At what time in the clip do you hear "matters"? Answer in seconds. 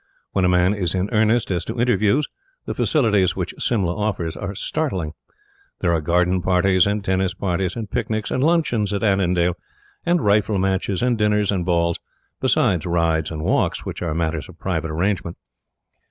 14.15-14.49